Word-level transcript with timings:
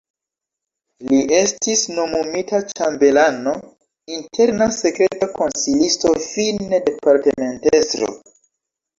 Li 1.09 1.17
estis 1.39 1.81
nomumita 1.97 2.61
ĉambelano, 2.71 3.53
interna 4.15 4.67
sekreta 4.77 5.27
konsilisto, 5.35 6.13
fine 6.29 6.81
departementestro. 6.89 8.09